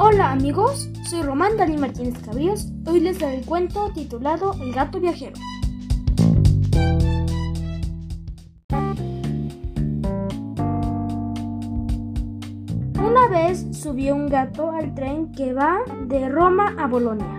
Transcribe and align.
Hola 0.00 0.30
amigos, 0.30 0.88
soy 1.10 1.22
Román 1.22 1.56
Dani 1.56 1.76
Martínez 1.76 2.14
Cabríos. 2.24 2.68
Hoy 2.86 3.00
les 3.00 3.18
daré 3.18 3.38
el 3.38 3.44
cuento 3.44 3.90
titulado 3.92 4.52
El 4.62 4.72
gato 4.72 5.00
viajero. 5.00 5.32
Una 12.94 13.26
vez 13.28 13.66
subió 13.72 14.14
un 14.14 14.28
gato 14.28 14.70
al 14.70 14.94
tren 14.94 15.32
que 15.32 15.52
va 15.52 15.78
de 16.06 16.28
Roma 16.28 16.76
a 16.78 16.86
Bolonia. 16.86 17.37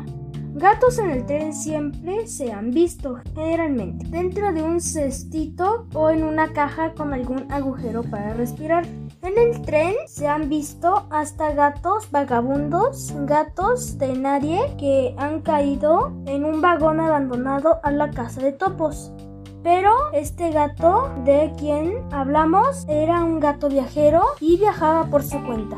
Gatos 0.59 0.99
en 0.99 1.11
el 1.11 1.25
tren 1.25 1.53
siempre 1.53 2.27
se 2.27 2.51
han 2.51 2.71
visto, 2.71 3.21
generalmente, 3.33 4.05
dentro 4.09 4.51
de 4.51 4.61
un 4.61 4.81
cestito 4.81 5.87
o 5.93 6.09
en 6.09 6.21
una 6.21 6.51
caja 6.51 6.93
con 6.95 7.13
algún 7.13 7.49
agujero 7.49 8.03
para 8.03 8.33
respirar. 8.33 8.85
En 9.21 9.37
el 9.37 9.61
tren 9.61 9.93
se 10.05 10.27
han 10.27 10.49
visto 10.49 11.07
hasta 11.11 11.53
gatos 11.53 12.11
vagabundos, 12.11 13.13
gatos 13.19 13.97
de 13.99 14.17
nadie 14.17 14.59
que 14.77 15.15
han 15.17 15.43
caído 15.43 16.11
en 16.25 16.43
un 16.43 16.59
vagón 16.59 16.99
abandonado 16.99 17.79
a 17.81 17.91
la 17.91 18.11
casa 18.11 18.41
de 18.41 18.51
topos. 18.51 19.13
Pero 19.63 19.93
este 20.11 20.51
gato 20.51 21.09
de 21.23 21.53
quien 21.57 22.03
hablamos 22.11 22.85
era 22.89 23.23
un 23.23 23.39
gato 23.39 23.69
viajero 23.69 24.23
y 24.41 24.57
viajaba 24.57 25.05
por 25.05 25.23
su 25.23 25.41
cuenta. 25.45 25.77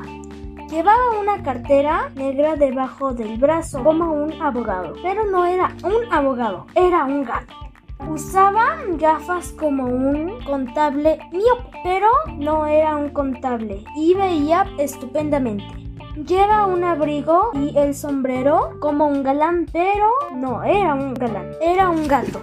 Llevaba 0.72 1.20
una 1.20 1.44
cartera 1.44 2.10
negra 2.16 2.56
debajo 2.56 3.14
del 3.14 3.38
brazo 3.38 3.84
como 3.84 4.14
un 4.14 4.42
abogado, 4.42 4.94
pero 5.04 5.26
no 5.26 5.46
era 5.46 5.76
un 5.84 6.14
abogado, 6.14 6.66
era 6.76 7.04
un 7.04 7.26
gato. 7.26 7.54
Usaba 8.08 8.78
gafas 8.92 9.52
como 9.52 9.84
un 9.84 10.42
contable 10.46 11.20
miope, 11.34 11.78
pero 11.84 12.08
no 12.38 12.66
era 12.68 12.96
un 12.96 13.10
contable 13.10 13.84
y 13.98 14.14
veía 14.14 14.66
estupendamente. 14.78 15.66
Lleva 16.26 16.66
un 16.66 16.86
abrigo 16.86 17.52
y 17.54 17.78
el 17.78 17.94
sombrero 17.94 18.78
como 18.80 19.08
un 19.08 19.24
galán, 19.24 19.66
pero 19.74 20.10
no 20.34 20.64
era 20.64 20.94
un 20.94 21.14
galán, 21.14 21.52
era 21.62 21.90
un 21.90 22.08
gato. 22.08 22.40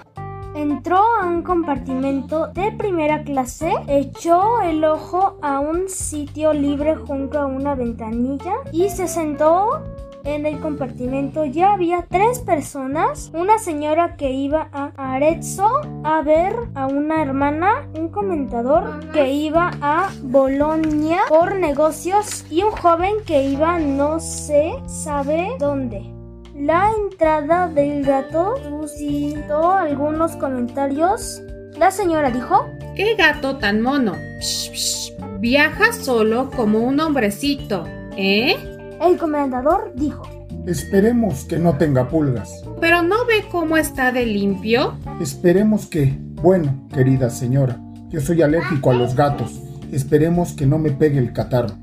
Entró 0.58 0.98
a 1.22 1.24
un 1.24 1.42
compartimento 1.42 2.48
de 2.48 2.72
primera 2.72 3.22
clase, 3.22 3.72
echó 3.86 4.60
el 4.60 4.82
ojo 4.82 5.38
a 5.40 5.60
un 5.60 5.88
sitio 5.88 6.52
libre 6.52 6.96
junto 6.96 7.38
a 7.38 7.46
una 7.46 7.76
ventanilla 7.76 8.54
y 8.72 8.88
se 8.88 9.06
sentó 9.06 9.84
en 10.24 10.46
el 10.46 10.58
compartimento 10.58 11.44
ya 11.44 11.74
había 11.74 12.04
tres 12.10 12.40
personas, 12.40 13.30
una 13.34 13.60
señora 13.60 14.16
que 14.16 14.32
iba 14.32 14.68
a 14.72 14.90
Arezzo 14.96 15.80
a 16.02 16.22
ver 16.22 16.56
a 16.74 16.88
una 16.88 17.22
hermana, 17.22 17.88
un 17.96 18.08
comentador 18.08 19.10
que 19.12 19.30
iba 19.30 19.70
a 19.80 20.10
Bolonia 20.24 21.20
por 21.28 21.54
negocios 21.54 22.44
y 22.50 22.64
un 22.64 22.72
joven 22.72 23.14
que 23.24 23.44
iba 23.44 23.78
no 23.78 24.18
se 24.18 24.72
sabe 24.88 25.52
dónde. 25.60 26.17
La 26.58 26.90
entrada 26.90 27.68
del 27.68 28.04
gato 28.04 28.56
suscitó 28.68 29.70
algunos 29.70 30.34
comentarios. 30.34 31.40
La 31.78 31.92
señora 31.92 32.32
dijo, 32.32 32.66
¡Qué 32.96 33.14
gato 33.14 33.58
tan 33.58 33.80
mono! 33.80 34.14
Psh, 34.40 34.72
psh, 34.72 35.12
viaja 35.38 35.92
solo 35.92 36.50
como 36.50 36.80
un 36.80 36.98
hombrecito, 36.98 37.84
¿eh? 38.16 38.56
El 39.00 39.16
comendador 39.18 39.92
dijo, 39.94 40.28
Esperemos 40.66 41.44
que 41.44 41.60
no 41.60 41.78
tenga 41.78 42.08
pulgas. 42.08 42.64
¿Pero 42.80 43.02
no 43.02 43.24
ve 43.26 43.44
cómo 43.52 43.76
está 43.76 44.10
de 44.10 44.26
limpio? 44.26 44.98
Esperemos 45.20 45.86
que... 45.86 46.18
Bueno, 46.42 46.88
querida 46.92 47.30
señora, 47.30 47.80
yo 48.08 48.20
soy 48.20 48.42
alérgico 48.42 48.90
a 48.90 48.94
los 48.94 49.14
gatos. 49.14 49.62
Esperemos 49.92 50.54
que 50.54 50.66
no 50.66 50.78
me 50.78 50.90
pegue 50.90 51.18
el 51.18 51.32
catarro. 51.32 51.76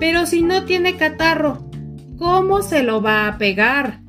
Pero 0.00 0.24
si 0.24 0.40
no 0.40 0.64
tiene 0.64 0.96
catarro, 0.96 1.68
¿cómo 2.16 2.62
se 2.62 2.82
lo 2.82 3.02
va 3.02 3.28
a 3.28 3.36
pegar? 3.36 4.03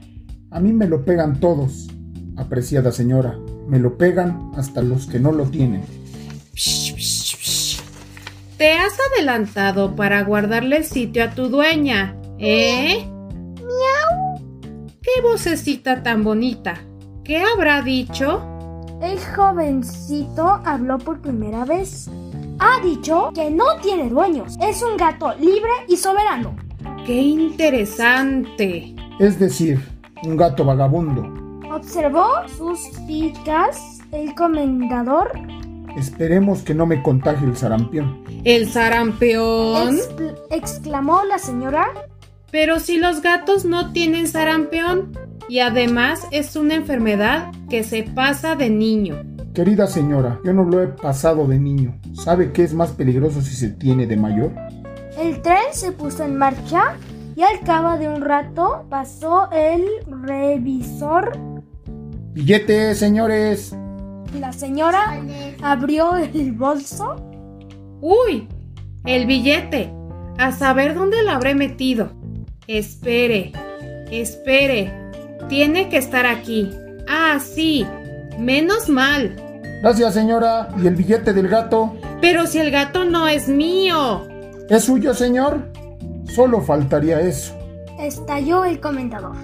A 0.51 0.59
mí 0.59 0.73
me 0.73 0.87
lo 0.87 1.03
pegan 1.03 1.39
todos, 1.39 1.87
apreciada 2.37 2.91
señora. 2.91 3.37
Me 3.67 3.79
lo 3.79 3.97
pegan 3.97 4.51
hasta 4.55 4.81
los 4.81 5.07
que 5.07 5.19
no 5.19 5.31
lo 5.31 5.45
tienen. 5.45 5.83
Te 8.57 8.73
has 8.73 8.93
adelantado 9.11 9.95
para 9.95 10.23
guardarle 10.23 10.77
el 10.77 10.85
sitio 10.85 11.25
a 11.25 11.31
tu 11.31 11.49
dueña, 11.49 12.15
¿eh? 12.37 13.05
¡Miau! 13.57 14.39
¡Qué 15.01 15.21
vocecita 15.21 16.03
tan 16.03 16.23
bonita! 16.23 16.75
¿Qué 17.23 17.41
habrá 17.41 17.81
dicho? 17.81 18.41
El 19.01 19.19
jovencito 19.19 20.61
habló 20.63 20.99
por 20.99 21.19
primera 21.21 21.65
vez. 21.65 22.09
Ha 22.59 22.79
dicho 22.81 23.31
que 23.35 23.51
no 23.51 23.65
tiene 23.81 24.09
dueños. 24.09 24.55
Es 24.61 24.81
un 24.81 24.95
gato 24.95 25.33
libre 25.35 25.71
y 25.89 25.97
soberano. 25.97 26.55
¡Qué 27.05 27.21
interesante! 27.21 28.95
Es 29.19 29.37
decir, 29.39 29.81
un 30.23 30.37
gato 30.37 30.65
vagabundo. 30.65 31.23
Observó 31.71 32.25
sus 32.57 32.79
ficas 33.07 33.99
el 34.11 34.33
comendador. 34.35 35.31
Esperemos 35.97 36.61
que 36.61 36.73
no 36.75 36.85
me 36.85 37.01
contagie 37.01 37.47
el 37.47 37.55
sarampión. 37.55 38.23
¿El 38.43 38.69
sarampeón? 38.69 39.97
Expl- 39.97 40.35
exclamó 40.51 41.23
la 41.23 41.37
señora. 41.37 41.87
Pero 42.51 42.79
si 42.79 42.97
los 42.97 43.21
gatos 43.21 43.65
no 43.65 43.91
tienen 43.91 44.27
sarampeón 44.27 45.11
y 45.49 45.59
además 45.59 46.25
es 46.31 46.55
una 46.55 46.75
enfermedad 46.75 47.51
que 47.69 47.83
se 47.83 48.03
pasa 48.03 48.55
de 48.55 48.69
niño. 48.69 49.21
Querida 49.53 49.87
señora, 49.87 50.39
yo 50.43 50.53
no 50.53 50.63
lo 50.63 50.81
he 50.81 50.87
pasado 50.87 51.47
de 51.47 51.59
niño. 51.59 51.97
¿Sabe 52.13 52.51
qué 52.51 52.63
es 52.63 52.73
más 52.73 52.91
peligroso 52.91 53.41
si 53.41 53.55
se 53.55 53.69
tiene 53.69 54.05
de 54.05 54.17
mayor? 54.17 54.51
El 55.17 55.41
tren 55.41 55.63
se 55.71 55.91
puso 55.93 56.23
en 56.23 56.37
marcha 56.37 56.95
y 57.35 57.43
al 57.43 57.59
cabo 57.61 57.97
de 57.97 58.07
un 58.07 58.21
rato 58.21 58.85
pasó 58.89 59.49
el 59.51 59.85
revisor. 60.07 61.37
Billete, 62.33 62.95
señores. 62.95 63.75
La 64.39 64.53
señora 64.53 65.21
abrió 65.61 66.15
el 66.15 66.51
bolso. 66.53 67.15
¡Uy! 68.01 68.47
El 69.05 69.25
billete. 69.25 69.93
A 70.37 70.51
saber 70.51 70.95
dónde 70.95 71.23
lo 71.23 71.31
habré 71.31 71.55
metido. 71.55 72.11
Espere, 72.67 73.53
espere. 74.11 74.93
Tiene 75.47 75.89
que 75.89 75.97
estar 75.97 76.25
aquí. 76.25 76.69
Ah, 77.07 77.39
sí. 77.39 77.85
Menos 78.39 78.89
mal. 78.89 79.35
Gracias, 79.81 80.13
señora. 80.13 80.69
¿Y 80.81 80.87
el 80.87 80.95
billete 80.95 81.31
del 81.31 81.47
gato? 81.47 81.95
Pero 82.19 82.47
si 82.47 82.59
el 82.59 82.71
gato 82.71 83.05
no 83.05 83.27
es 83.27 83.47
mío. 83.47 84.27
¿Es 84.69 84.85
suyo, 84.85 85.13
señor? 85.13 85.74
Solo 86.35 86.59
faltaría 86.59 87.21
eso. 87.21 87.53
Estalló 87.97 88.65
el 88.65 88.81
comendador. 88.81 89.37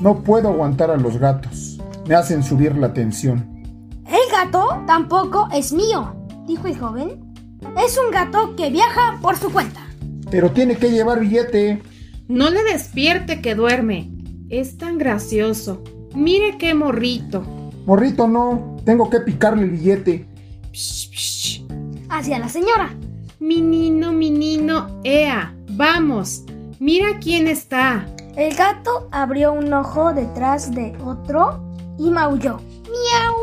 No 0.00 0.24
puedo 0.24 0.48
aguantar 0.48 0.90
a 0.90 0.96
los 0.96 1.18
gatos. 1.18 1.78
Me 2.08 2.16
hacen 2.16 2.42
subir 2.42 2.76
la 2.76 2.92
tensión. 2.92 3.62
El 4.08 4.32
gato 4.32 4.82
tampoco 4.88 5.46
es 5.54 5.72
mío, 5.72 6.16
dijo 6.48 6.66
el 6.66 6.76
joven. 6.76 7.32
Es 7.80 7.96
un 7.96 8.10
gato 8.10 8.56
que 8.56 8.70
viaja 8.70 9.20
por 9.22 9.36
su 9.36 9.52
cuenta. 9.52 9.86
Pero 10.28 10.50
tiene 10.50 10.74
que 10.74 10.90
llevar 10.90 11.20
billete. 11.20 11.80
No 12.26 12.50
le 12.50 12.64
despierte 12.64 13.40
que 13.40 13.54
duerme. 13.54 14.10
Es 14.48 14.78
tan 14.78 14.98
gracioso. 14.98 15.84
Mire 16.12 16.58
qué 16.58 16.74
morrito. 16.74 17.42
Morrito, 17.86 18.26
no. 18.26 18.78
Tengo 18.84 19.10
que 19.10 19.20
picarle 19.20 19.62
el 19.62 19.70
billete. 19.70 20.26
Psh, 20.72 21.10
psh. 21.12 21.66
Hacia 22.08 22.40
la 22.40 22.48
señora. 22.48 22.96
Menino, 23.38 24.12
menino, 24.12 25.00
ea, 25.04 25.55
vamos. 25.76 26.44
Mira 26.80 27.18
quién 27.20 27.46
está. 27.48 28.06
El 28.36 28.54
gato 28.54 29.08
abrió 29.12 29.52
un 29.52 29.72
ojo 29.72 30.12
detrás 30.12 30.74
de 30.74 30.96
otro 31.04 31.60
y 31.98 32.10
maulló. 32.10 32.58
Miau, 32.84 33.34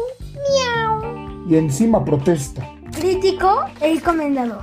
miau. 1.01 1.49
Y 1.49 1.55
encima 1.55 2.03
protesta. 2.03 2.67
Criticó 2.91 3.66
el 3.81 4.01
comendador. 4.01 4.61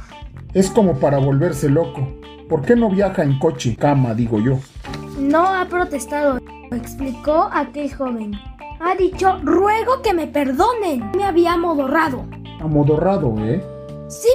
Es 0.55 0.71
como 0.71 0.99
para 0.99 1.19
volverse 1.19 1.69
loco. 1.69 2.09
¿Por 2.49 2.63
qué 2.63 2.77
no 2.77 2.91
viaja 2.91 3.23
en 3.23 3.39
coche? 3.39 3.77
Cama, 3.77 4.15
digo 4.15 4.41
yo. 4.41 4.59
No 5.19 5.47
ha 5.47 5.67
protestado, 5.67 6.39
explicó 6.73 7.49
aquel 7.53 7.93
joven. 7.93 8.33
Ha 8.81 8.95
dicho, 8.95 9.39
ruego 9.43 10.01
que 10.03 10.15
me 10.15 10.27
perdonen. 10.27 11.11
Me 11.17 11.25
había 11.25 11.53
amodorrado. 11.53 12.25
Amodorrado, 12.61 13.35
¿eh? 13.39 13.63
Sí 14.09 14.29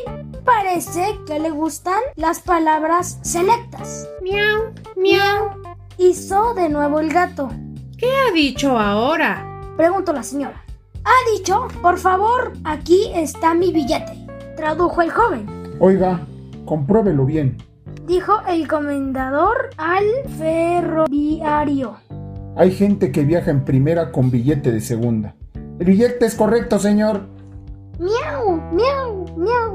parece 0.46 1.20
que 1.26 1.40
le 1.40 1.50
gustan 1.50 2.00
las 2.16 2.40
palabras 2.40 3.20
selectas. 3.24 4.08
Miau, 4.22 4.74
miau. 4.96 5.50
Hizo 5.98 6.54
de 6.54 6.70
nuevo 6.70 7.00
el 7.00 7.12
gato. 7.12 7.50
¿Qué 7.98 8.08
ha 8.08 8.34
dicho 8.34 8.78
ahora? 8.78 9.46
Preguntó 9.76 10.14
la 10.14 10.24
señora. 10.24 10.64
Ha 11.04 11.38
dicho, 11.38 11.68
por 11.82 11.98
favor, 11.98 12.54
aquí 12.64 13.12
está 13.14 13.54
mi 13.54 13.72
billete. 13.72 14.26
Tradujo 14.56 15.02
el 15.02 15.12
joven. 15.12 15.46
Oiga, 15.80 16.22
compruébelo 16.66 17.26
bien. 17.26 17.58
Dijo 18.06 18.34
el 18.48 18.68
comendador 18.68 19.70
al 19.78 20.06
ferroviario. 20.38 21.98
Hay 22.56 22.72
gente 22.72 23.12
que 23.12 23.24
viaja 23.24 23.52
en 23.52 23.66
primera 23.66 24.12
con 24.12 24.32
billete 24.32 24.72
de 24.72 24.82
segunda. 24.82 25.36
El 25.80 25.86
billete 25.86 26.26
es 26.26 26.36
correcto, 26.36 26.80
señor. 26.80 27.28
Miau, 28.00 28.62
miau, 28.72 29.26
miau. 29.38 29.75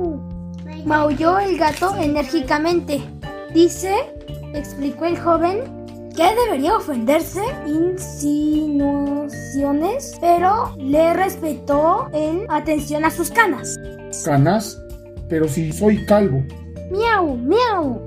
Maulló 0.85 1.39
el 1.39 1.59
gato 1.59 1.95
enérgicamente. 1.97 3.03
Dice 3.53 3.95
explicó 4.55 5.05
el 5.05 5.19
joven 5.19 5.59
que 6.17 6.25
debería 6.45 6.77
ofenderse 6.77 7.43
insinuaciones, 7.67 10.17
pero 10.21 10.75
le 10.77 11.15
respetó 11.15 12.09
en 12.13 12.47
atención 12.51 13.05
a 13.05 13.11
sus 13.11 13.31
canas. 13.31 13.77
¿Canas? 14.25 14.81
Pero 15.29 15.49
si 15.49 15.73
soy 15.73 16.05
calvo. 16.07 16.43
Miau, 16.91 17.37
miau. 17.37 18.05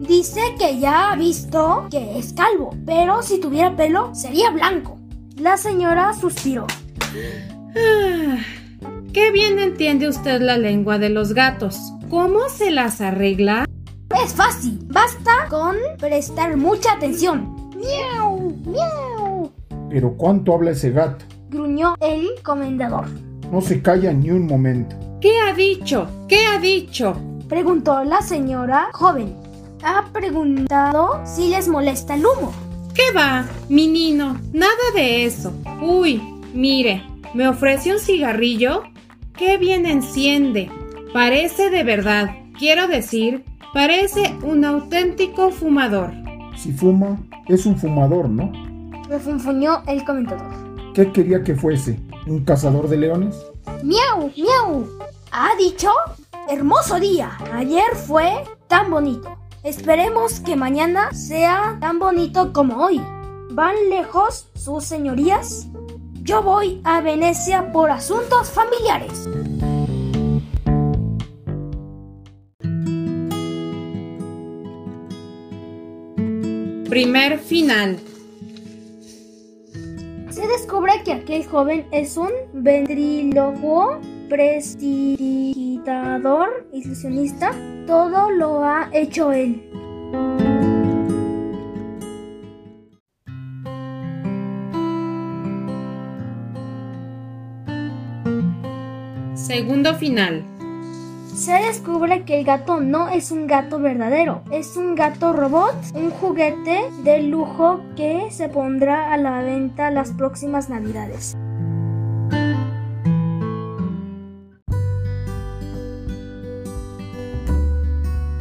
Dice 0.00 0.40
que 0.58 0.80
ya 0.80 1.12
ha 1.12 1.16
visto 1.16 1.86
que 1.90 2.18
es 2.18 2.32
calvo, 2.32 2.74
pero 2.86 3.22
si 3.22 3.38
tuviera 3.38 3.76
pelo 3.76 4.14
sería 4.14 4.50
blanco. 4.50 4.98
La 5.36 5.56
señora 5.56 6.12
suspiró. 6.14 6.66
Ah, 7.76 8.38
qué 9.12 9.30
bien 9.30 9.58
entiende 9.58 10.08
usted 10.08 10.40
la 10.40 10.56
lengua 10.56 10.98
de 10.98 11.10
los 11.10 11.34
gatos. 11.34 11.92
¿Cómo 12.12 12.46
se 12.50 12.70
las 12.70 13.00
arregla? 13.00 13.64
Es 14.22 14.34
fácil, 14.34 14.78
basta 14.84 15.48
con 15.48 15.76
prestar 15.98 16.58
mucha 16.58 16.92
atención. 16.92 17.72
¡Miau! 17.74 18.54
¡Miau! 18.66 19.50
Pero 19.88 20.14
¿cuánto 20.18 20.52
habla 20.52 20.72
ese 20.72 20.90
gato? 20.90 21.24
Gruñó 21.48 21.94
el 22.02 22.28
comendador. 22.42 23.06
No 23.50 23.62
se 23.62 23.80
calla 23.80 24.12
ni 24.12 24.30
un 24.30 24.46
momento. 24.46 24.94
¿Qué 25.22 25.40
ha 25.40 25.54
dicho? 25.54 26.06
¿Qué 26.28 26.44
ha 26.44 26.58
dicho? 26.58 27.16
Preguntó 27.48 28.04
la 28.04 28.20
señora 28.20 28.90
joven. 28.92 29.34
Ha 29.82 30.04
preguntado 30.12 31.22
si 31.24 31.48
les 31.48 31.66
molesta 31.66 32.14
el 32.14 32.26
humo. 32.26 32.52
¿Qué 32.92 33.10
va, 33.16 33.46
mi 33.70 33.88
nino? 33.88 34.38
Nada 34.52 34.74
de 34.94 35.24
eso. 35.24 35.54
Uy, 35.80 36.20
mire, 36.52 37.04
¿me 37.32 37.48
ofrece 37.48 37.90
un 37.90 38.00
cigarrillo? 38.00 38.82
¡Qué 39.34 39.56
bien 39.56 39.86
enciende! 39.86 40.70
Parece 41.12 41.68
de 41.68 41.84
verdad, 41.84 42.30
quiero 42.58 42.88
decir, 42.88 43.44
parece 43.74 44.34
un 44.42 44.64
auténtico 44.64 45.50
fumador. 45.50 46.10
Si 46.56 46.72
fuma, 46.72 47.20
es 47.48 47.66
un 47.66 47.76
fumador, 47.76 48.30
¿no? 48.30 48.50
Refunfuñó 49.10 49.82
el 49.86 50.04
comentador. 50.06 50.50
¿Qué 50.94 51.12
quería 51.12 51.42
que 51.42 51.54
fuese? 51.54 52.00
¿Un 52.26 52.44
cazador 52.44 52.88
de 52.88 52.96
leones? 52.96 53.36
¡Miau! 53.82 54.32
¡Miau! 54.38 54.86
¿Ha 55.32 55.50
dicho? 55.58 55.90
Hermoso 56.48 56.98
día. 56.98 57.36
Ayer 57.52 57.94
fue 57.94 58.32
tan 58.66 58.90
bonito. 58.90 59.36
Esperemos 59.64 60.40
que 60.40 60.56
mañana 60.56 61.12
sea 61.12 61.76
tan 61.78 61.98
bonito 61.98 62.54
como 62.54 62.82
hoy. 62.82 63.02
¿Van 63.50 63.74
lejos 63.90 64.48
sus 64.54 64.84
señorías? 64.84 65.68
Yo 66.22 66.42
voy 66.42 66.80
a 66.84 67.02
Venecia 67.02 67.70
por 67.70 67.90
asuntos 67.90 68.48
familiares. 68.48 69.28
Primer 76.92 77.38
final. 77.38 77.96
Se 80.28 80.46
descubre 80.46 80.92
que 81.02 81.12
aquel 81.12 81.46
joven 81.46 81.86
es 81.90 82.18
un 82.18 82.28
ventrílocuo, 82.52 83.98
prestidigitador, 84.28 86.68
ilusionista. 86.70 87.52
Todo 87.86 88.30
lo 88.30 88.62
ha 88.62 88.90
hecho 88.92 89.32
él. 89.32 89.62
Segundo 99.34 99.94
final. 99.94 100.51
Se 101.34 101.52
descubre 101.52 102.24
que 102.24 102.40
el 102.40 102.44
gato 102.44 102.80
no 102.80 103.08
es 103.08 103.30
un 103.30 103.46
gato 103.46 103.78
verdadero, 103.78 104.42
es 104.52 104.76
un 104.76 104.94
gato 104.94 105.32
robot, 105.32 105.74
un 105.94 106.10
juguete 106.10 106.90
de 107.04 107.22
lujo 107.22 107.80
que 107.96 108.28
se 108.30 108.50
pondrá 108.50 109.14
a 109.14 109.16
la 109.16 109.40
venta 109.42 109.90
las 109.90 110.10
próximas 110.10 110.68
navidades. 110.68 111.34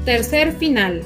Tercer 0.03 0.51
final. 0.51 1.03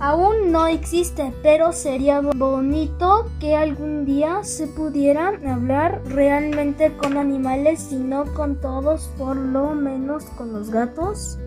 Aún 0.00 0.50
no 0.50 0.66
existe, 0.66 1.30
pero 1.42 1.72
sería 1.72 2.22
bonito 2.22 3.30
que 3.38 3.54
algún 3.54 4.06
día 4.06 4.42
se 4.42 4.66
pudiera 4.66 5.28
hablar 5.46 6.00
realmente 6.06 6.96
con 6.96 7.18
animales 7.18 7.92
y 7.92 7.96
no 7.96 8.24
con 8.32 8.58
todos, 8.62 9.10
por 9.18 9.36
lo 9.36 9.74
menos 9.74 10.24
con 10.38 10.54
los 10.54 10.70
gatos. 10.70 11.38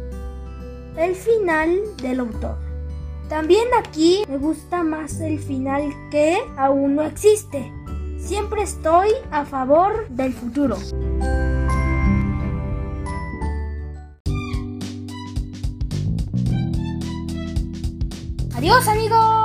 El 0.96 1.16
final 1.16 1.80
del 2.00 2.20
autor. 2.20 2.58
También 3.28 3.66
aquí 3.76 4.24
me 4.30 4.38
gusta 4.38 4.84
más 4.84 5.20
el 5.20 5.40
final 5.40 5.92
que 6.12 6.38
aún 6.56 6.94
no 6.94 7.02
existe. 7.02 7.74
Siempre 8.20 8.62
estoy 8.62 9.10
a 9.32 9.46
favor 9.46 10.08
del 10.10 10.32
futuro. 10.32 10.78
Adiós 18.64 18.88
amigos. 18.88 19.43